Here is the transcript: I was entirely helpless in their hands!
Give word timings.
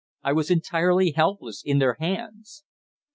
I 0.23 0.33
was 0.33 0.49
entirely 0.49 1.11
helpless 1.11 1.61
in 1.63 1.77
their 1.77 1.95
hands! 1.99 2.63